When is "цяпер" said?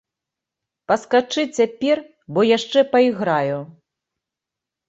1.59-1.97